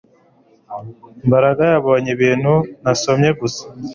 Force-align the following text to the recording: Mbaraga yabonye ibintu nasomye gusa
Mbaraga 1.27 1.61
yabonye 1.73 2.09
ibintu 2.15 2.53
nasomye 2.83 3.29
gusa 3.39 3.63